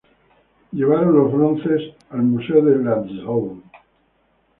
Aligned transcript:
Ellos 0.73 0.73
llevaron 0.73 1.15
los 1.15 1.31
bronces 1.31 1.93
al 2.09 2.23
museo 2.23 2.57
en 2.57 2.85
Lanzhou. 2.85 3.61